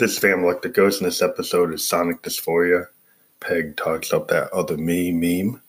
This 0.00 0.16
is 0.16 0.24
like 0.24 0.62
the 0.62 0.70
Ghost, 0.70 1.02
in 1.02 1.04
this 1.04 1.20
episode 1.20 1.74
is 1.74 1.86
Sonic 1.86 2.22
Dysphoria. 2.22 2.86
Peg 3.38 3.76
talks 3.76 4.14
up 4.14 4.28
that 4.28 4.50
other 4.50 4.78
me 4.78 5.12
meme. 5.12 5.60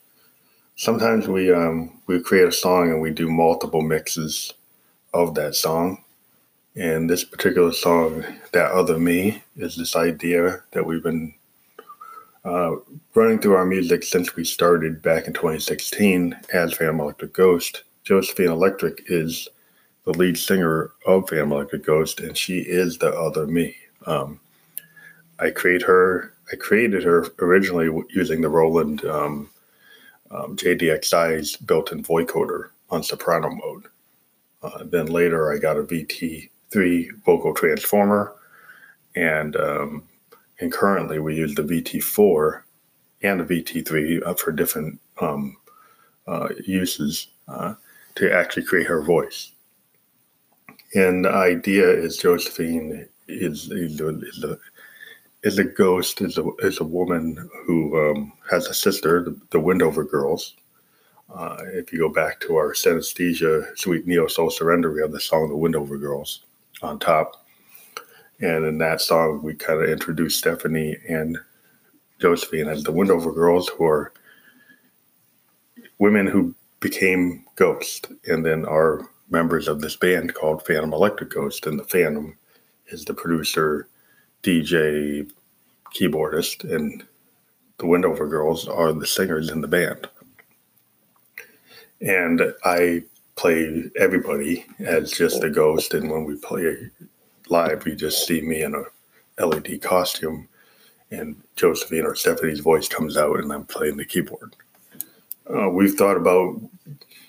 Sometimes 0.77 1.27
we 1.27 1.51
um, 1.51 1.99
we 2.07 2.17
create 2.21 2.47
a 2.47 2.51
song 2.53 2.91
and 2.91 3.01
we 3.01 3.11
do 3.11 3.29
multiple 3.29 3.81
mixes 3.81 4.53
of 5.13 5.35
that 5.35 5.53
song. 5.53 6.05
And 6.77 7.09
this 7.09 7.25
particular 7.25 7.73
song, 7.73 8.23
That 8.53 8.71
Other 8.71 8.97
Me, 8.97 9.43
is 9.57 9.75
this 9.75 9.97
idea 9.97 10.63
that 10.71 10.85
we've 10.85 11.03
been 11.03 11.33
uh, 12.45 12.75
running 13.13 13.39
through 13.39 13.55
our 13.55 13.65
music 13.65 14.01
since 14.01 14.37
we 14.37 14.45
started 14.45 15.01
back 15.01 15.27
in 15.27 15.33
2016 15.33 16.39
as 16.53 16.71
Phantom 16.71 17.01
Electric 17.01 17.33
Ghost. 17.33 17.83
Josephine 18.05 18.51
Electric 18.51 19.03
is 19.07 19.49
the 20.05 20.13
lead 20.13 20.37
singer 20.37 20.91
of 21.05 21.27
Phantom 21.27 21.51
Electric 21.51 21.85
Ghost, 21.85 22.21
and 22.21 22.37
she 22.37 22.59
is 22.59 22.97
the 22.97 23.11
other 23.11 23.45
me. 23.45 23.75
Um, 24.05 24.39
I 25.39 25.49
create 25.49 25.81
her. 25.81 26.33
I 26.51 26.55
created 26.55 27.03
her 27.03 27.27
originally 27.39 28.03
using 28.09 28.41
the 28.41 28.49
Roland 28.49 29.03
um, 29.05 29.49
um, 30.29 30.55
JDXI's 30.55 31.57
built-in 31.57 32.03
vocoder 32.03 32.69
on 32.89 33.03
soprano 33.03 33.49
mode. 33.49 33.85
Uh, 34.63 34.83
then 34.83 35.07
later, 35.07 35.51
I 35.51 35.57
got 35.57 35.77
a 35.77 35.83
VT3 35.83 37.07
vocal 37.25 37.53
transformer, 37.53 38.33
and 39.15 39.55
um, 39.55 40.03
and 40.59 40.71
currently 40.71 41.19
we 41.19 41.35
use 41.35 41.55
the 41.55 41.63
VT4 41.63 42.61
and 43.23 43.39
the 43.39 43.43
VT3 43.43 44.25
uh, 44.25 44.33
for 44.35 44.51
different 44.51 44.99
um, 45.19 45.57
uh, 46.27 46.49
uses 46.65 47.27
uh, 47.47 47.73
to 48.15 48.31
actually 48.31 48.63
create 48.63 48.87
her 48.87 49.01
voice. 49.01 49.51
And 50.93 51.25
the 51.25 51.31
idea 51.31 51.89
is 51.89 52.17
Josephine 52.17 53.07
is 53.31 53.71
is 53.71 53.99
a, 54.43 54.57
is 55.43 55.59
a, 55.59 55.63
ghost, 55.63 56.21
is 56.21 56.37
a, 56.37 56.47
is 56.59 56.79
a 56.79 56.83
woman 56.83 57.49
who 57.65 58.11
um, 58.11 58.33
has 58.49 58.67
a 58.67 58.73
sister, 58.73 59.23
the, 59.23 59.39
the 59.49 59.59
Windover 59.59 60.03
Girls. 60.03 60.55
Uh, 61.33 61.57
if 61.73 61.93
you 61.93 61.99
go 61.99 62.09
back 62.09 62.39
to 62.41 62.57
our 62.57 62.73
Synesthesia 62.73 63.77
Sweet 63.77 64.05
Neo 64.05 64.27
Soul 64.27 64.49
Surrender, 64.49 64.91
we 64.91 65.01
have 65.01 65.11
the 65.11 65.19
song 65.19 65.49
The 65.49 65.55
Windover 65.55 65.97
Girls 65.97 66.43
on 66.81 66.99
top. 66.99 67.45
And 68.41 68.65
in 68.65 68.77
that 68.79 69.01
song, 69.01 69.41
we 69.41 69.53
kind 69.53 69.81
of 69.81 69.89
introduce 69.89 70.35
Stephanie 70.35 70.97
and 71.07 71.37
Josephine 72.19 72.67
as 72.67 72.83
the 72.83 72.91
Windover 72.91 73.31
Girls, 73.31 73.69
who 73.69 73.85
are 73.85 74.13
women 75.99 76.27
who 76.27 76.53
became 76.79 77.45
ghosts 77.55 78.09
and 78.25 78.45
then 78.45 78.65
are 78.65 79.07
members 79.29 79.67
of 79.67 79.79
this 79.79 79.95
band 79.95 80.33
called 80.33 80.65
Phantom 80.65 80.91
Electric 80.91 81.29
Ghost. 81.29 81.65
And 81.65 81.79
the 81.79 81.83
Phantom 81.83 82.35
is 82.91 83.05
the 83.05 83.13
producer, 83.13 83.87
DJ, 84.43 85.29
keyboardist, 85.93 86.63
and 86.63 87.03
the 87.77 87.85
Windover 87.87 88.27
Girls 88.27 88.67
are 88.67 88.93
the 88.93 89.07
singers 89.07 89.49
in 89.49 89.61
the 89.61 89.67
band. 89.67 90.07
And 92.01 92.53
I 92.63 93.03
play 93.35 93.89
everybody 93.99 94.65
as 94.79 95.11
just 95.11 95.43
a 95.43 95.49
ghost, 95.49 95.93
and 95.93 96.09
when 96.09 96.25
we 96.25 96.35
play 96.35 96.89
live, 97.49 97.85
you 97.85 97.95
just 97.95 98.25
see 98.27 98.41
me 98.41 98.61
in 98.61 98.75
a 98.75 99.45
LED 99.45 99.81
costume, 99.81 100.47
and 101.09 101.35
Josephine 101.55 102.05
or 102.05 102.15
Stephanie's 102.15 102.59
voice 102.59 102.87
comes 102.87 103.17
out, 103.17 103.39
and 103.39 103.51
I'm 103.51 103.65
playing 103.65 103.97
the 103.97 104.05
keyboard. 104.05 104.55
Uh, 105.53 105.69
we've 105.69 105.95
thought 105.95 106.17
about 106.17 106.61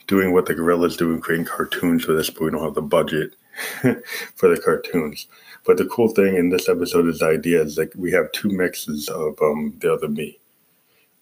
doing 0.06 0.32
what 0.32 0.46
the 0.46 0.54
Gorillaz 0.54 0.96
do 0.96 1.12
and 1.12 1.22
creating 1.22 1.46
cartoons 1.46 2.04
for 2.04 2.12
this, 2.12 2.30
but 2.30 2.42
we 2.42 2.50
don't 2.50 2.62
have 2.62 2.74
the 2.74 2.82
budget 2.82 3.34
for 4.34 4.48
the 4.54 4.60
cartoons. 4.62 5.26
But 5.64 5.76
the 5.76 5.86
cool 5.86 6.08
thing 6.08 6.36
in 6.36 6.50
this 6.50 6.68
episode 6.68 7.06
is 7.08 7.20
the 7.20 7.26
idea 7.26 7.62
is 7.62 7.78
like 7.78 7.92
we 7.96 8.12
have 8.12 8.32
two 8.32 8.50
mixes 8.50 9.08
of 9.08 9.40
um, 9.40 9.76
the 9.80 9.92
other 9.92 10.08
me. 10.08 10.38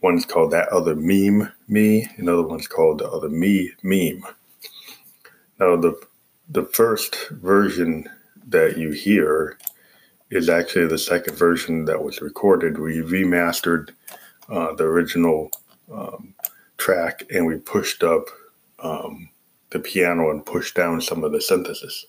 One's 0.03 0.25
called 0.25 0.53
that 0.53 0.69
other 0.69 0.95
meme 0.97 1.53
me, 1.69 2.09
another 2.17 2.43
one's 2.43 2.67
called 2.67 3.01
the 3.01 3.09
other 3.11 3.29
me 3.29 3.73
meme. 3.83 4.25
Now 5.59 5.77
the 5.77 6.01
the 6.49 6.65
first 6.65 7.29
version 7.29 8.09
that 8.49 8.77
you 8.77 8.91
hear 8.91 9.59
is 10.31 10.49
actually 10.49 10.87
the 10.87 10.99
second 10.99 11.37
version 11.37 11.85
that 11.85 12.03
was 12.03 12.21
recorded. 12.21 12.79
We 12.79 12.99
remastered 12.99 13.91
uh, 14.49 14.75
the 14.75 14.85
original 14.85 15.51
um, 15.93 16.35
track 16.77 17.25
and 17.31 17.47
we 17.47 17.57
pushed 17.57 18.03
up 18.03 18.27
um, 18.79 19.29
the 19.71 19.81
piano 19.81 20.31
and 20.31 20.45
pushed 20.45 20.75
down 20.75 21.01
some 21.01 21.25
of 21.25 21.33
the 21.33 21.41
synthesis. 21.41 22.07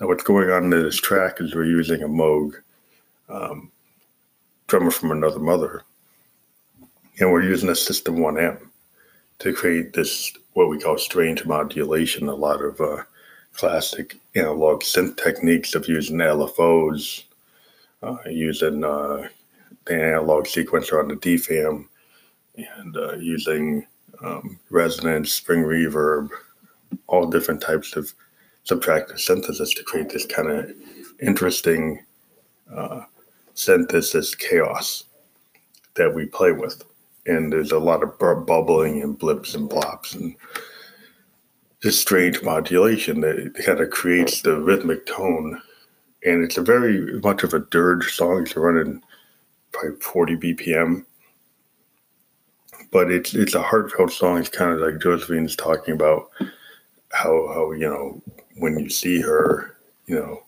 Now, 0.00 0.08
what's 0.08 0.24
going 0.24 0.50
on 0.50 0.64
in 0.64 0.70
this 0.70 1.00
track 1.00 1.40
is 1.40 1.54
we're 1.54 1.66
using 1.66 2.02
a 2.02 2.08
Moog, 2.08 2.54
um, 3.28 3.70
drummer 4.66 4.90
from 4.90 5.12
another 5.12 5.38
mother, 5.38 5.82
and 7.20 7.30
we're 7.30 7.44
using 7.44 7.68
a 7.68 7.76
System 7.76 8.16
1M 8.16 8.58
to 9.38 9.52
create 9.52 9.92
this 9.92 10.32
what 10.54 10.68
we 10.68 10.80
call 10.80 10.98
strange 10.98 11.44
modulation. 11.44 12.28
A 12.28 12.34
lot 12.34 12.60
of 12.60 12.80
uh, 12.80 13.04
classic 13.52 14.18
analog 14.34 14.82
synth 14.82 15.16
techniques 15.16 15.76
of 15.76 15.86
using 15.86 16.16
LFOs, 16.16 17.22
uh, 18.02 18.16
using 18.26 18.82
uh, 18.82 19.28
the 19.84 19.94
analog 19.94 20.46
sequencer 20.46 20.98
on 20.98 21.06
the 21.06 21.14
DFAM, 21.14 21.86
and 22.56 22.96
uh, 22.96 23.14
using 23.14 23.86
um, 24.24 24.58
resonance, 24.70 25.32
spring 25.32 25.62
reverb, 25.62 26.30
all 27.06 27.30
different 27.30 27.60
types 27.60 27.94
of 27.94 28.12
subtractive 28.66 29.20
synthesis 29.20 29.74
to 29.74 29.82
create 29.82 30.08
this 30.08 30.26
kind 30.26 30.50
of 30.50 30.70
interesting 31.20 32.02
uh, 32.74 33.00
synthesis 33.54 34.34
chaos 34.34 35.04
that 35.94 36.14
we 36.14 36.26
play 36.26 36.52
with. 36.52 36.82
And 37.26 37.52
there's 37.52 37.72
a 37.72 37.78
lot 37.78 38.02
of 38.02 38.18
bubbling 38.18 39.02
and 39.02 39.18
blips 39.18 39.54
and 39.54 39.68
blops 39.68 40.14
and 40.14 40.34
this 41.82 42.00
strange 42.00 42.42
modulation 42.42 43.20
that 43.20 43.54
kind 43.64 43.80
of 43.80 43.90
creates 43.90 44.40
the 44.40 44.58
rhythmic 44.58 45.06
tone. 45.06 45.60
And 46.24 46.42
it's 46.42 46.56
a 46.56 46.62
very 46.62 47.20
much 47.20 47.42
of 47.44 47.52
a 47.52 47.58
dirge 47.58 48.14
song. 48.14 48.42
It's 48.42 48.56
running 48.56 49.02
probably 49.72 50.00
40 50.00 50.36
BPM. 50.36 51.04
But 52.90 53.10
it's 53.10 53.34
it's 53.34 53.54
a 53.54 53.62
heartfelt 53.62 54.12
song. 54.12 54.38
It's 54.38 54.48
kind 54.48 54.70
of 54.70 54.80
like 54.80 55.02
Josephine's 55.02 55.56
talking 55.56 55.94
about 55.94 56.30
how 57.10 57.48
how 57.52 57.72
you 57.72 57.88
know 57.88 58.22
when 58.56 58.78
you 58.78 58.88
see 58.88 59.20
her, 59.20 59.76
you 60.06 60.16
know, 60.16 60.44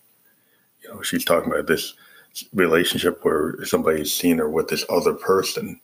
you 0.82 0.88
know, 0.90 1.02
she's 1.02 1.24
talking 1.24 1.50
about 1.50 1.66
this 1.66 1.94
relationship 2.52 3.24
where 3.24 3.64
somebody's 3.64 4.12
seen 4.12 4.38
her 4.38 4.48
with 4.48 4.68
this 4.68 4.84
other 4.88 5.14
person, 5.14 5.80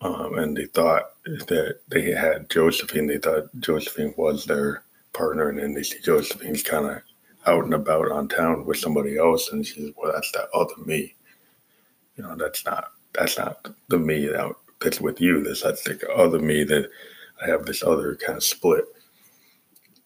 um, 0.00 0.38
and 0.38 0.56
they 0.56 0.66
thought 0.66 1.12
that 1.24 1.80
they 1.88 2.10
had 2.12 2.48
Josephine. 2.50 3.06
They 3.06 3.18
thought 3.18 3.48
Josephine 3.60 4.14
was 4.16 4.44
their 4.44 4.82
partner, 5.12 5.48
and 5.48 5.58
then 5.58 5.74
they 5.74 5.82
see 5.82 5.98
Josephine's 6.02 6.62
kind 6.62 6.86
of 6.86 7.02
out 7.46 7.64
and 7.64 7.74
about 7.74 8.10
on 8.10 8.28
town 8.28 8.64
with 8.64 8.78
somebody 8.78 9.18
else, 9.18 9.50
and 9.52 9.66
she 9.66 9.80
says, 9.80 9.92
"Well, 9.96 10.12
that's 10.12 10.32
that 10.32 10.48
other 10.54 10.76
me. 10.84 11.14
You 12.16 12.24
know, 12.24 12.36
that's 12.36 12.64
not 12.64 12.92
that's 13.12 13.38
not 13.38 13.68
the 13.88 13.98
me 13.98 14.26
that 14.26 14.52
that's 14.80 15.00
with 15.00 15.20
you. 15.20 15.42
This 15.42 15.62
that's 15.62 15.82
the 15.82 16.08
other 16.12 16.38
me 16.38 16.64
that 16.64 16.90
I 17.42 17.48
have 17.48 17.66
this 17.66 17.82
other 17.82 18.16
kind 18.16 18.36
of 18.36 18.44
split." 18.44 18.84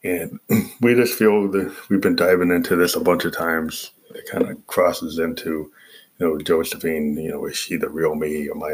And 0.03 0.41
we 0.81 0.95
just 0.95 1.19
feel 1.19 1.51
that 1.51 1.75
we've 1.89 2.01
been 2.01 2.17
diving 2.17 2.51
into 2.51 2.77
this 2.77 2.97
a 2.97 3.01
bunch 3.01 3.25
of 3.25 3.37
times. 3.37 3.93
It 4.15 4.29
kind 4.31 4.49
of 4.49 4.67
crosses 4.67 5.19
into, 5.19 5.73
you 6.19 6.27
know, 6.27 6.39
Josephine. 6.39 7.17
You 7.17 7.33
know, 7.33 7.47
is 7.47 7.57
she 7.57 7.77
the 7.77 7.89
real 7.89 8.15
me? 8.15 8.49
Am 8.51 8.63
I, 8.63 8.73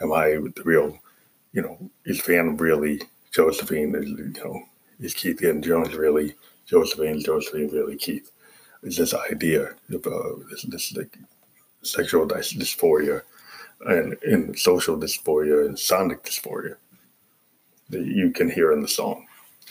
am 0.00 0.12
I 0.12 0.38
the 0.54 0.62
real? 0.64 0.98
You 1.52 1.62
know, 1.62 1.90
is 2.04 2.20
Phantom 2.20 2.56
really 2.56 3.02
Josephine? 3.30 3.94
Is 3.94 4.08
you 4.08 4.32
know, 4.42 4.62
is 5.00 5.14
Keith 5.14 5.42
and 5.42 5.62
Jones 5.62 5.94
really 5.94 6.34
Josephine? 6.66 7.22
Josephine 7.22 7.70
really 7.70 7.96
Keith? 7.96 8.30
Is 8.82 8.96
this 8.96 9.14
idea 9.14 9.74
of 9.90 10.06
uh, 10.06 10.44
this, 10.50 10.62
this 10.64 10.96
like 10.96 11.16
sexual 11.82 12.26
dysphoria 12.26 13.22
and, 13.86 14.16
and 14.22 14.58
social 14.58 14.96
dysphoria 14.96 15.66
and 15.66 15.78
sonic 15.78 16.24
dysphoria 16.24 16.76
that 17.90 18.04
you 18.04 18.30
can 18.30 18.50
hear 18.50 18.72
in 18.72 18.82
the 18.82 18.88
song. 18.88 19.26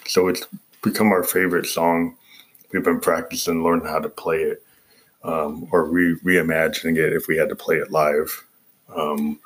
So 0.08 0.28
it's 0.28 0.46
become 0.82 1.12
our 1.12 1.24
favorite 1.24 1.66
song. 1.66 2.18
We've 2.72 2.84
been 2.84 3.00
practicing, 3.00 3.64
learning 3.64 3.88
how 3.88 4.00
to 4.00 4.10
play 4.10 4.38
it, 4.38 4.64
um, 5.24 5.68
or 5.72 5.86
re- 5.86 6.20
reimagining 6.24 6.98
it 6.98 7.14
if 7.14 7.28
we 7.28 7.38
had 7.38 7.50
to 7.50 7.56
play 7.56 7.78
it 7.78 7.92
live. 7.92 8.46
Um, 8.96 9.40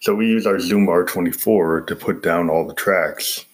so 0.00 0.14
we 0.14 0.26
use 0.26 0.46
our 0.46 0.58
Zoom 0.58 0.86
R24 0.86 1.86
to 1.86 1.96
put 1.96 2.22
down 2.22 2.50
all 2.50 2.66
the 2.66 2.74
tracks. 2.74 3.44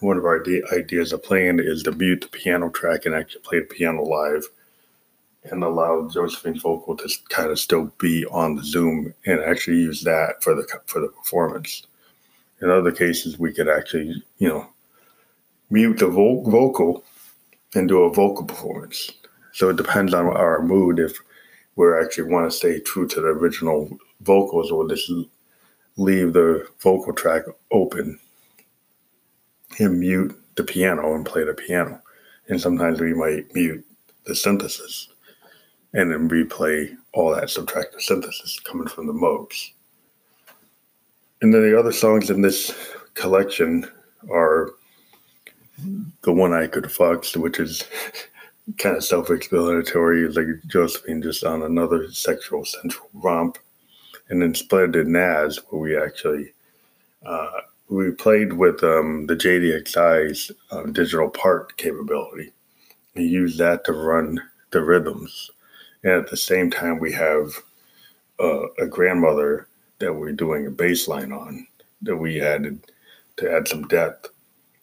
One 0.00 0.16
of 0.16 0.24
our 0.24 0.44
ideas 0.72 1.12
of 1.12 1.22
playing 1.22 1.58
is 1.60 1.82
to 1.84 1.92
mute 1.92 2.22
the 2.22 2.28
piano 2.28 2.70
track 2.70 3.04
and 3.04 3.14
actually 3.14 3.42
play 3.42 3.60
the 3.60 3.66
piano 3.66 4.02
live 4.02 4.44
and 5.44 5.62
allow 5.62 6.08
Josephine's 6.08 6.62
vocal 6.62 6.96
to 6.96 7.08
kind 7.28 7.50
of 7.50 7.58
still 7.58 7.92
be 7.98 8.26
on 8.26 8.56
the 8.56 8.64
Zoom 8.64 9.14
and 9.26 9.40
actually 9.40 9.78
use 9.78 10.02
that 10.02 10.42
for 10.42 10.54
the 10.54 10.66
for 10.86 11.00
the 11.00 11.08
performance. 11.08 11.86
In 12.60 12.70
other 12.70 12.92
cases, 12.92 13.38
we 13.38 13.52
could 13.52 13.68
actually, 13.68 14.22
you 14.38 14.48
know, 14.48 14.68
mute 15.70 15.98
the 15.98 16.08
vo- 16.08 16.42
vocal 16.42 17.04
and 17.74 17.88
do 17.88 18.02
a 18.02 18.12
vocal 18.12 18.44
performance. 18.44 19.10
So 19.52 19.70
it 19.70 19.76
depends 19.76 20.14
on 20.14 20.26
our 20.26 20.62
mood 20.62 20.98
if 20.98 21.18
we 21.76 21.86
actually 21.98 22.30
want 22.30 22.50
to 22.50 22.56
stay 22.56 22.80
true 22.80 23.06
to 23.08 23.20
the 23.20 23.28
original 23.28 23.88
vocals 24.20 24.70
or 24.70 24.88
just 24.88 25.10
leave 25.96 26.32
the 26.32 26.66
vocal 26.80 27.12
track 27.12 27.42
open 27.70 28.18
and 29.78 29.98
mute 29.98 30.36
the 30.56 30.64
piano 30.64 31.14
and 31.14 31.24
play 31.24 31.44
the 31.44 31.54
piano. 31.54 32.00
And 32.48 32.60
sometimes 32.60 33.00
we 33.00 33.14
might 33.14 33.54
mute 33.54 33.84
the 34.26 34.34
synthesis 34.34 35.08
and 35.94 36.12
then 36.12 36.28
replay 36.28 36.94
all 37.12 37.34
that 37.34 37.44
subtractive 37.44 38.00
synthesis 38.00 38.60
coming 38.60 38.88
from 38.88 39.06
the 39.06 39.12
modes. 39.12 39.72
And 41.42 41.54
then 41.54 41.62
the 41.62 41.78
other 41.78 41.92
songs 41.92 42.30
in 42.30 42.42
this 42.42 42.74
collection 43.14 43.90
are 44.30 44.72
the 46.22 46.32
one 46.32 46.52
I 46.52 46.66
could 46.66 46.90
fox, 46.90 47.36
which 47.36 47.58
is 47.58 47.84
kind 48.78 48.96
of 48.96 49.04
self-explanatory, 49.04 50.28
like 50.28 50.46
Josephine 50.66 51.22
just 51.22 51.44
on 51.44 51.62
another 51.62 52.12
sexual 52.12 52.64
central 52.64 53.08
romp, 53.14 53.58
and 54.28 54.42
then 54.42 54.54
Splendid 54.54 55.06
Naz, 55.06 55.58
where 55.68 55.80
we 55.80 55.96
actually 55.96 56.52
uh, 57.24 57.50
we 57.88 58.10
played 58.12 58.52
with 58.52 58.82
um, 58.84 59.26
the 59.26 59.34
JDXI's 59.34 60.52
uh, 60.70 60.84
digital 60.84 61.28
part 61.28 61.76
capability. 61.76 62.52
We 63.14 63.24
use 63.24 63.56
that 63.58 63.84
to 63.86 63.92
run 63.92 64.40
the 64.70 64.82
rhythms, 64.82 65.50
and 66.04 66.12
at 66.12 66.30
the 66.30 66.36
same 66.36 66.70
time, 66.70 66.98
we 66.98 67.12
have 67.12 67.50
uh, 68.38 68.68
a 68.78 68.86
grandmother 68.86 69.66
that 70.00 70.12
we're 70.12 70.32
doing 70.32 70.66
a 70.66 70.70
bass 70.70 71.06
line 71.06 71.32
on 71.32 71.66
that 72.02 72.16
we 72.16 72.40
added 72.40 72.90
to 73.36 73.50
add 73.50 73.68
some 73.68 73.86
depth. 73.88 74.30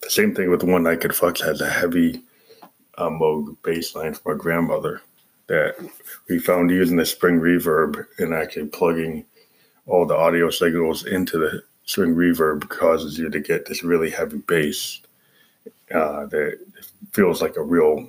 The 0.00 0.10
same 0.10 0.34
thing 0.34 0.50
with 0.50 0.62
one 0.62 0.86
I 0.86 0.96
could 0.96 1.14
fuck 1.14 1.38
has 1.38 1.60
a 1.60 1.68
heavy 1.68 2.22
uh, 2.96 3.10
Moog 3.10 3.56
bass 3.62 3.94
line 3.94 4.14
from 4.14 4.32
our 4.32 4.36
grandmother 4.36 5.02
that 5.48 5.76
we 6.28 6.38
found 6.38 6.70
using 6.70 6.96
the 6.96 7.06
spring 7.06 7.40
reverb 7.40 8.04
and 8.18 8.32
actually 8.32 8.68
plugging 8.68 9.24
all 9.86 10.06
the 10.06 10.16
audio 10.16 10.50
signals 10.50 11.06
into 11.06 11.38
the 11.38 11.62
spring 11.84 12.14
reverb 12.14 12.68
causes 12.68 13.18
you 13.18 13.30
to 13.30 13.40
get 13.40 13.66
this 13.66 13.82
really 13.82 14.10
heavy 14.10 14.38
bass 14.38 15.00
uh, 15.94 16.26
that 16.26 16.58
feels 17.12 17.40
like 17.40 17.56
a 17.56 17.62
real, 17.62 18.08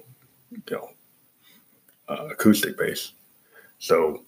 you 0.51 0.61
know, 0.69 0.89
uh, 2.09 2.27
acoustic 2.27 2.77
bass. 2.77 3.13
So 3.79 4.25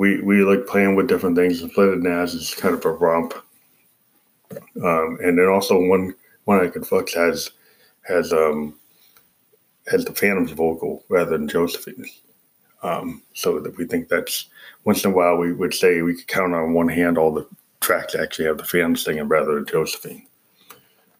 we 0.00 0.18
we 0.22 0.42
like 0.42 0.66
playing 0.66 0.94
with 0.94 1.08
different 1.08 1.36
things. 1.36 1.60
And 1.60 1.70
Splendid 1.70 2.02
Nas 2.02 2.32
is 2.32 2.54
kind 2.54 2.74
of 2.74 2.82
a 2.86 2.90
romp, 2.90 3.34
um, 4.82 5.18
and 5.22 5.38
then 5.38 5.46
also 5.46 5.78
one 5.78 6.14
one 6.44 6.64
I 6.64 6.70
could 6.70 6.86
fuck 6.86 7.10
has 7.10 7.50
has 8.08 8.32
um 8.32 8.78
has 9.88 10.06
the 10.06 10.14
Phantom's 10.14 10.52
vocal 10.52 11.04
rather 11.10 11.36
than 11.36 11.46
Josephine's. 11.46 12.22
Um, 12.82 13.22
so 13.34 13.60
that 13.60 13.76
we 13.76 13.84
think 13.84 14.08
that's 14.08 14.46
once 14.86 15.04
in 15.04 15.10
a 15.10 15.14
while 15.14 15.36
we 15.36 15.52
would 15.52 15.74
say 15.74 16.00
we 16.00 16.14
could 16.14 16.28
count 16.28 16.54
on 16.54 16.72
one 16.72 16.88
hand 16.88 17.18
all 17.18 17.34
the 17.34 17.46
tracks 17.80 18.14
actually 18.14 18.46
have 18.46 18.56
the 18.56 18.64
Phantom 18.64 18.96
singing 18.96 19.28
rather 19.28 19.54
than 19.54 19.66
Josephine. 19.66 20.26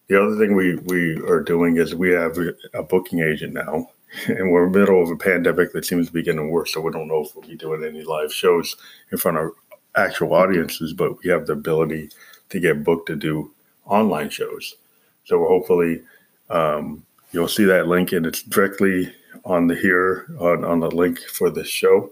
The 0.08 0.22
other 0.22 0.38
thing 0.38 0.56
we, 0.56 0.76
we 0.76 1.16
are 1.28 1.42
doing 1.42 1.76
is 1.76 1.94
we 1.94 2.12
have 2.12 2.38
a 2.72 2.82
booking 2.82 3.20
agent 3.20 3.52
now, 3.52 3.90
and 4.26 4.50
we're 4.50 4.66
in 4.66 4.72
the 4.72 4.78
middle 4.78 5.02
of 5.02 5.10
a 5.10 5.16
pandemic 5.16 5.72
that 5.72 5.84
seems 5.84 6.06
to 6.06 6.12
be 6.12 6.22
getting 6.22 6.50
worse, 6.50 6.72
so 6.72 6.80
we 6.80 6.92
don't 6.92 7.08
know 7.08 7.24
if 7.24 7.34
we'll 7.34 7.46
be 7.46 7.56
doing 7.56 7.84
any 7.84 8.02
live 8.02 8.32
shows 8.32 8.76
in 9.12 9.18
front 9.18 9.38
of 9.38 9.50
actual 9.96 10.34
audiences, 10.34 10.92
but 10.92 11.22
we 11.22 11.30
have 11.30 11.46
the 11.46 11.52
ability 11.52 12.10
to 12.48 12.60
get 12.60 12.84
booked 12.84 13.06
to 13.06 13.16
do 13.16 13.50
online 13.86 14.30
shows. 14.30 14.76
So 15.24 15.44
hopefully 15.46 16.02
um, 16.48 17.04
You'll 17.32 17.48
see 17.48 17.64
that 17.64 17.86
link, 17.86 18.12
and 18.12 18.26
it's 18.26 18.42
directly 18.42 19.12
on 19.44 19.68
the 19.68 19.76
here 19.76 20.26
on, 20.40 20.64
on 20.64 20.80
the 20.80 20.90
link 20.90 21.20
for 21.20 21.48
this 21.48 21.68
show. 21.68 22.10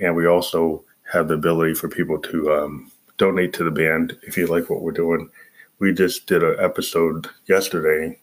And 0.00 0.16
we 0.16 0.26
also 0.26 0.84
have 1.12 1.28
the 1.28 1.34
ability 1.34 1.74
for 1.74 1.88
people 1.88 2.18
to 2.18 2.52
um, 2.52 2.90
donate 3.18 3.52
to 3.54 3.64
the 3.64 3.70
band 3.70 4.18
if 4.22 4.36
you 4.36 4.46
like 4.46 4.68
what 4.68 4.82
we're 4.82 4.90
doing. 4.92 5.30
We 5.78 5.92
just 5.92 6.26
did 6.26 6.42
an 6.42 6.56
episode 6.58 7.28
yesterday 7.46 8.18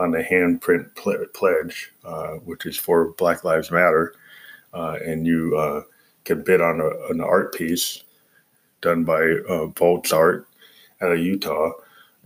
on 0.00 0.10
the 0.10 0.22
handprint 0.22 0.94
pl- 0.96 1.26
pledge, 1.34 1.92
uh, 2.04 2.34
which 2.44 2.66
is 2.66 2.76
for 2.76 3.12
Black 3.12 3.44
Lives 3.44 3.70
Matter, 3.70 4.14
uh, 4.74 4.98
and 5.04 5.26
you 5.26 5.56
uh, 5.56 5.82
can 6.24 6.42
bid 6.42 6.60
on 6.60 6.80
a, 6.80 6.88
an 7.10 7.20
art 7.20 7.54
piece 7.54 8.02
done 8.80 9.04
by 9.04 9.20
uh, 9.48 9.66
Volts 9.66 10.12
Art 10.12 10.46
out 11.02 11.12
of 11.12 11.18
Utah 11.18 11.72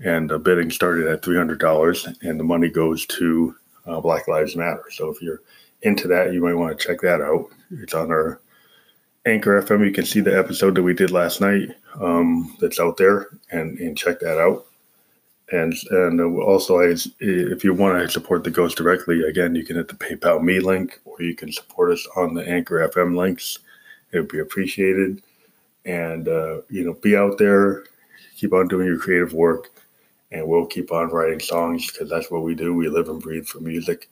and 0.03 0.29
the 0.29 0.39
bidding 0.39 0.71
started 0.71 1.07
at 1.07 1.23
$300 1.23 2.23
and 2.23 2.41
the 2.41 2.45
money 2.45 2.69
goes 2.69 3.07
to 3.07 3.55
uh, 3.87 4.01
black 4.01 4.27
lives 4.29 4.57
matter. 4.57 4.85
So 4.91 5.11
if 5.11 5.23
you're 5.23 5.43
into 5.83 6.09
that 6.09 6.33
you 6.33 6.43
might 6.43 6.55
want 6.55 6.79
to 6.79 6.87
check 6.87 7.01
that 7.03 7.21
out. 7.21 7.49
It's 7.71 7.95
on 7.95 8.11
our 8.11 8.41
anchor 9.27 9.61
fm 9.63 9.85
you 9.85 9.91
can 9.91 10.05
see 10.05 10.21
the 10.21 10.37
episode 10.37 10.75
that 10.75 10.83
we 10.83 10.93
did 10.93 11.11
last 11.11 11.41
night 11.41 11.71
um, 11.99 12.55
that's 12.61 12.79
out 12.79 12.99
there 12.99 13.29
and, 13.53 13.79
and 13.79 13.97
check 13.97 14.21
that 14.21 14.39
out 14.39 14.67
and 15.53 15.75
and 15.91 16.21
also 16.21 16.79
if 16.79 17.65
you 17.65 17.75
want 17.75 17.99
to 17.99 18.11
support 18.11 18.43
the 18.45 18.51
ghost 18.51 18.79
directly 18.79 19.23
again 19.25 19.55
you 19.55 19.65
can 19.65 19.77
hit 19.77 19.89
the 19.89 19.95
paypal 19.95 20.43
me 20.43 20.59
link 20.59 21.01
or 21.05 21.21
you 21.21 21.35
can 21.35 21.53
support 21.53 21.93
us 21.93 22.07
on 22.17 22.33
the 22.33 22.49
anchor 22.49 22.89
fm 22.89 23.15
links 23.15 23.59
it 24.13 24.21
would 24.21 24.29
be 24.29 24.39
appreciated 24.39 25.23
and 25.85 26.29
uh, 26.29 26.63
you 26.71 26.83
know 26.83 26.95
be 26.95 27.15
out 27.15 27.37
there 27.37 27.85
keep 28.37 28.55
on 28.55 28.69
doing 28.69 28.87
your 28.87 28.99
creative 28.99 29.35
work 29.35 29.71
and 30.35 30.47
we'll 30.47 30.67
keep 30.67 30.93
on 30.93 31.09
writing 31.09 31.41
songs 31.41 31.91
because 31.91 32.11
that's 32.11 32.31
what 32.31 32.43
we 32.43 32.55
do. 32.55 32.75
We 32.75 32.89
live 32.89 33.09
and 33.09 33.23
breathe 33.23 33.47
for 33.47 33.61
music. 33.61 34.11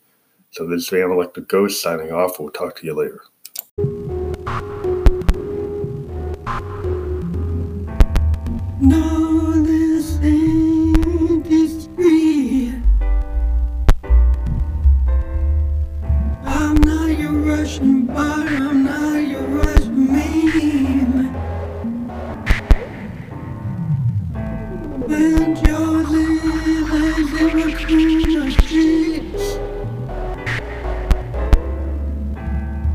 So 0.52 0.66
this 0.66 0.82
is 0.82 0.88
Van 0.88 1.10
Electric 1.10 1.48
Ghost 1.48 1.82
signing 1.82 2.12
off. 2.12 2.38
We'll 2.38 2.50
talk 2.50 2.76
to 2.76 2.86
you 2.86 2.94
later. 2.94 3.22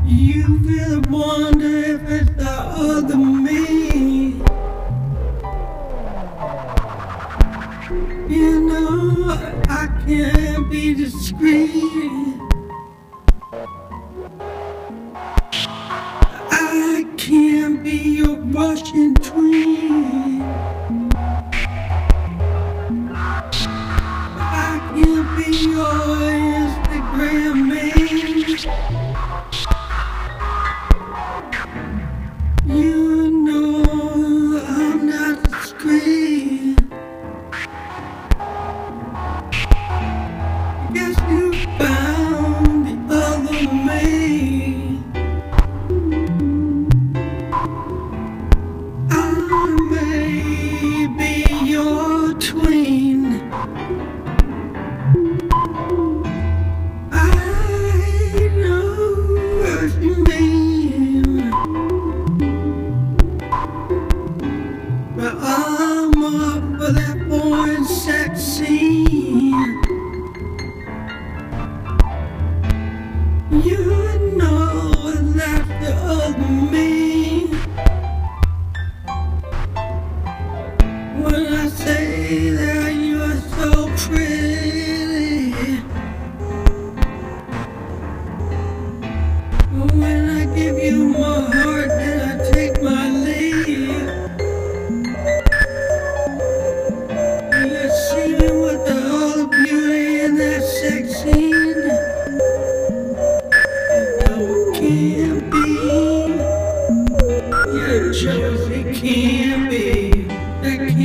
You 0.08 0.58
really 0.62 0.98
wonder 1.10 1.66
if 1.66 2.02
it's 2.08 2.30
the 2.30 2.50
other 2.50 3.16
me. 3.16 4.40
You 8.28 8.60
know, 8.60 9.30
I 9.68 9.86
can't 10.06 10.70
be 10.70 10.94
discreet. 10.94 12.27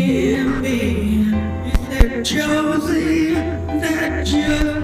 in 0.04 0.62
me. 0.62 1.32
That 1.90 2.24
Josie 2.24 3.34
that 3.34 4.28
you 4.28 4.84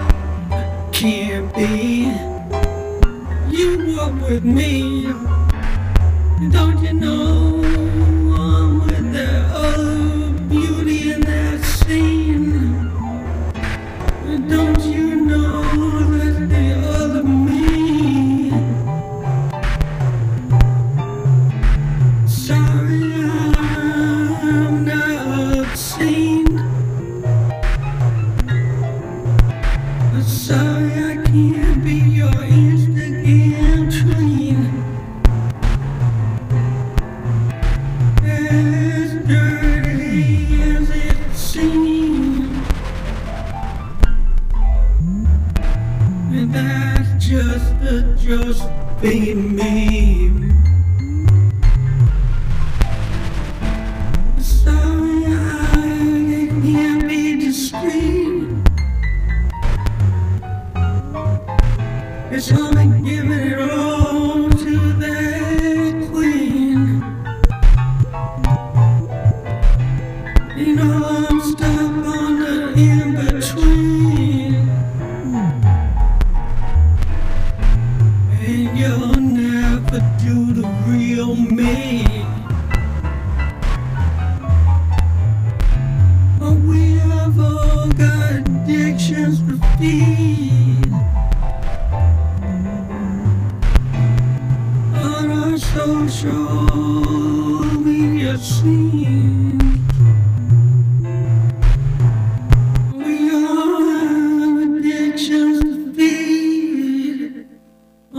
can't 0.92 1.54
be. 1.56 2.12
You 3.56 3.96
were 3.96 4.14
with 4.28 4.44
me, 4.44 5.04
don't 6.52 6.82
you 6.84 6.94
know? 6.94 7.49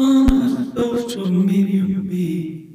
one 0.01 0.57
of 0.57 0.75
those 0.75 1.15
be. 1.15 2.09
bees. 2.09 2.70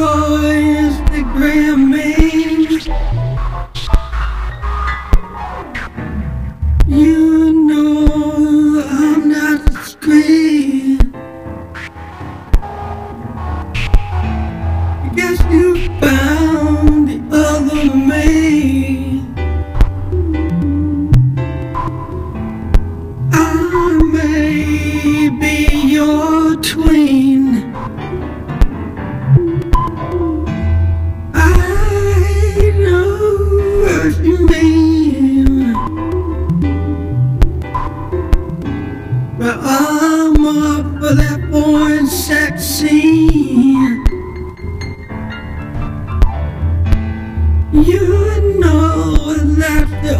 Roy 0.00 0.56
is 0.86 0.96
the 1.10 1.22
grand. 1.34 1.89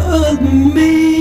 of 0.01 0.41
me. 0.41 1.20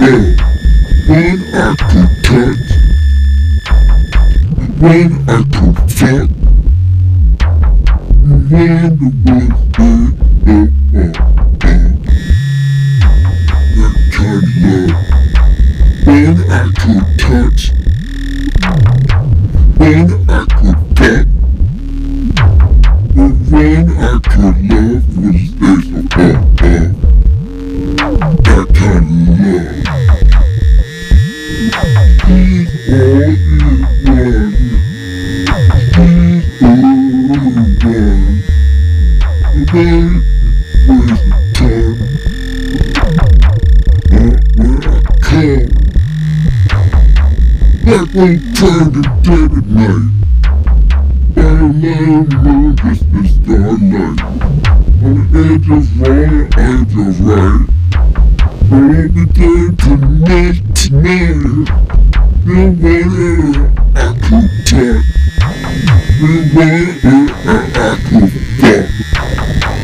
day. 0.06 0.36
One 1.08 1.40
I 1.52 1.74
could 1.88 2.10
touch. 2.24 2.66
One 4.80 5.12
I 5.28 5.30
could 5.52 5.76
fuck. 5.90 6.30
ain't 55.36 55.62
just 55.62 55.90
wrong, 55.96 56.48
ain't 56.58 56.88
just 56.88 57.20
right. 57.20 57.66
But 58.68 58.82
I 58.90 59.08
began 59.08 59.76
to 59.76 59.92
make 60.24 60.60
tonight. 60.74 61.68
You 62.46 62.60
want 62.70 62.84
it, 62.84 63.56
I 63.94 64.14
could 64.22 64.48
talk. 64.66 65.02
You 66.20 66.32
want 66.54 66.88
it, 66.88 67.04
and 67.04 67.30
I 67.36 67.96
could 68.06 68.30
fuck. 68.58 68.86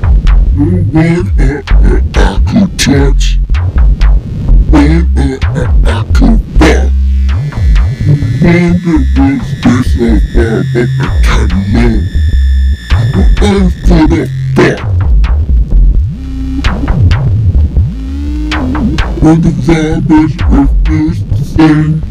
members 20.10 20.32
of 20.52 20.84
this 20.86 21.20
thing. 21.56 22.02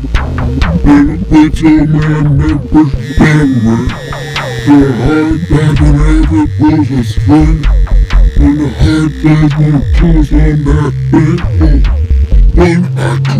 Benefits 0.85 1.62
all 1.62 1.87
my 1.87 2.22
members 2.22 2.92
family. 3.16 3.88
The 4.66 4.78
hard 4.98 5.40
times 5.48 5.81
when 5.81 5.94
every 6.00 6.44
was 6.61 6.90
a 6.90 7.05
spring. 7.05 7.59
When 8.38 8.55
the 8.59 8.68
hard 8.81 9.12
times 9.22 9.52
when 9.57 9.72
the 9.72 9.83
tools 9.96 10.31
on 10.33 10.64
that 10.64 10.92
big 11.11 11.40
When 12.55 12.81
I 12.98 13.32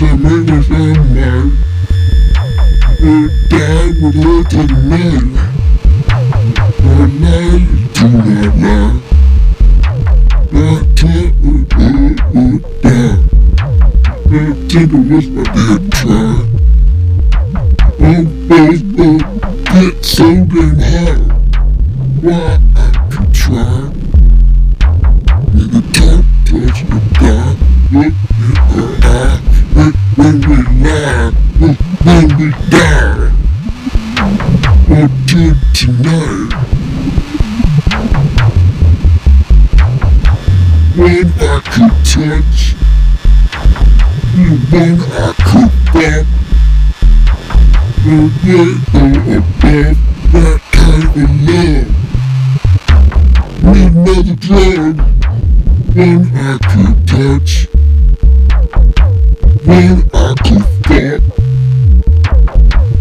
was 0.00 0.10
a 0.10 0.16
little 0.16 0.62
young 0.76 1.14
man. 1.14 1.50
Her 3.00 3.28
dad 3.48 3.90
would 4.00 4.14
look 4.14 4.52
at 4.54 4.70
me. 4.88 5.04
Her 6.80 7.06
name 7.06 7.88
to 7.94 8.04
my 8.08 8.48
mom. 8.56 9.02
I 10.52 10.64
can't 10.96 11.34
put 11.68 11.92
it 12.34 12.62
down. 12.82 13.18
I 14.26 14.54
think 14.68 14.92
it 14.92 15.12
was 15.12 15.26
my 15.28 15.42
bad 15.42 15.92
time. 15.92 16.48
I'm 18.00 18.26
I 56.50 56.58
could 56.58 57.06
touch, 57.06 57.68
when 59.64 60.02
I 60.12 60.34
could 60.42 60.64
stop, 60.82 61.22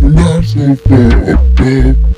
when 0.01 0.19
I'm 0.19 0.43
so 0.43 0.75
far 0.75 1.31
above. 1.31 2.08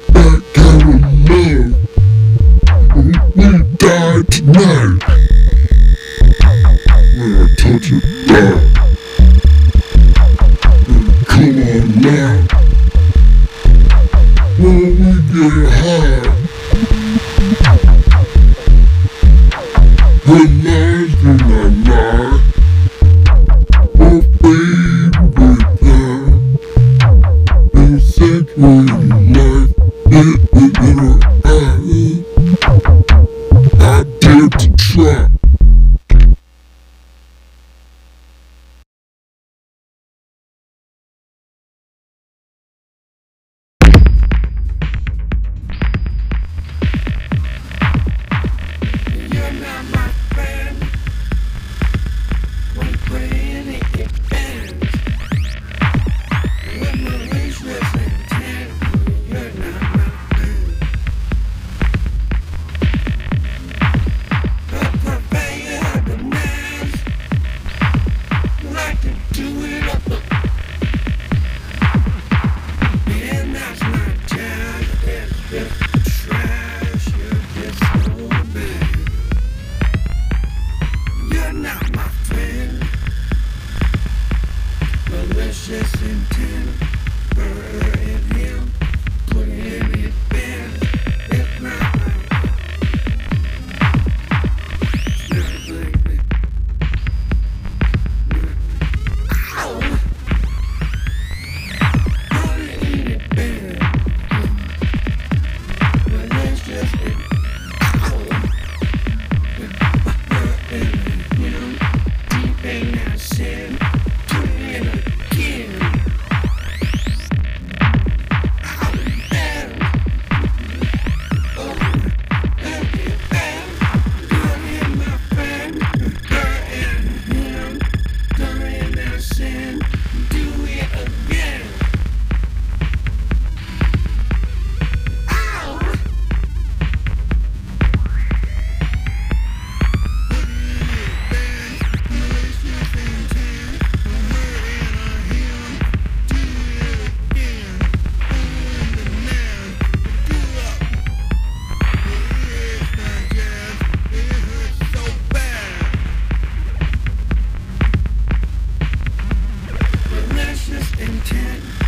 content. 161.23 161.80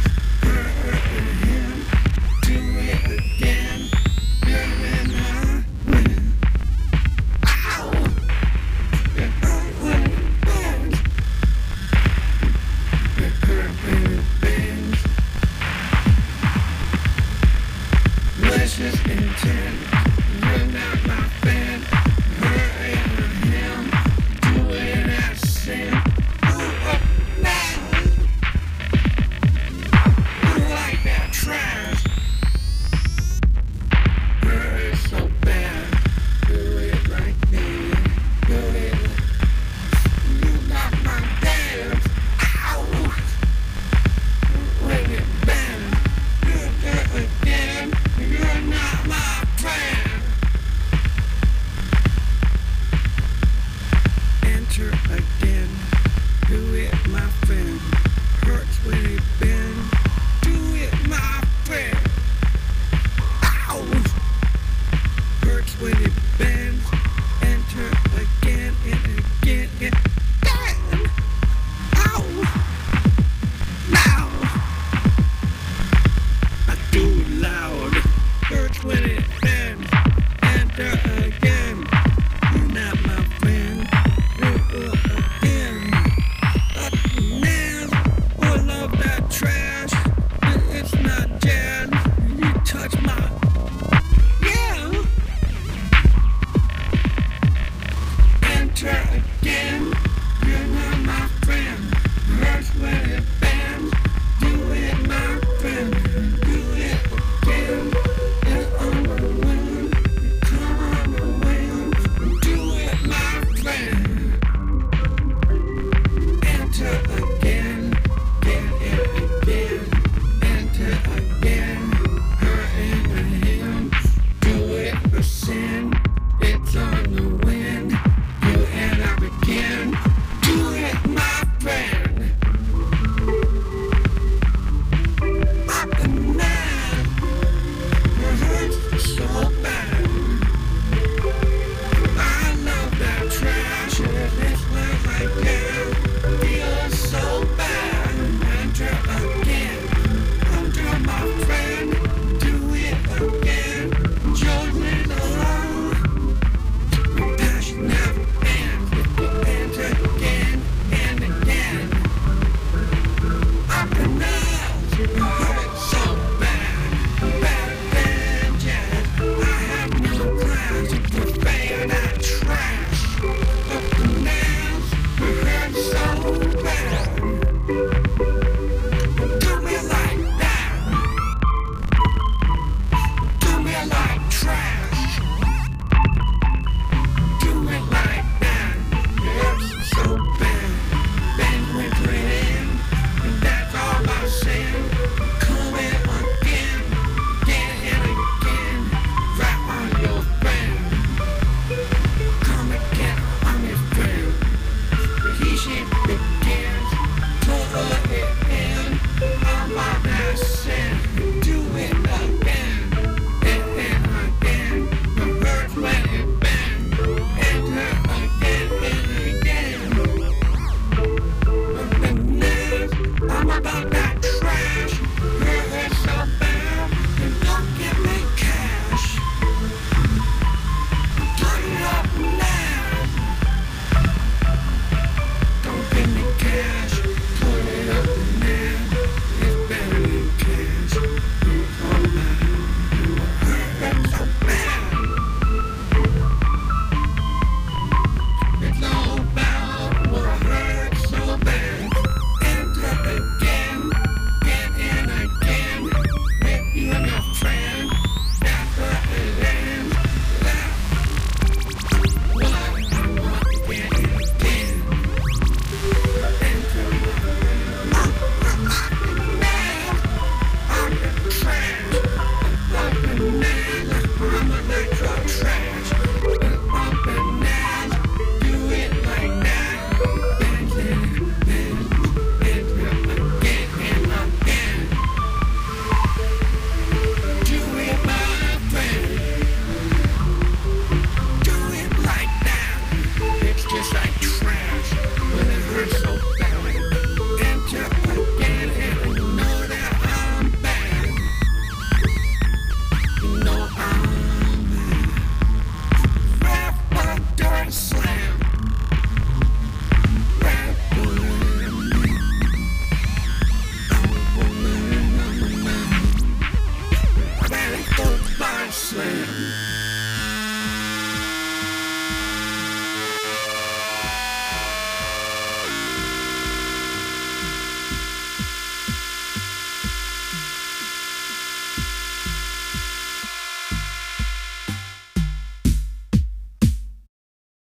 fame. 57.46 57.93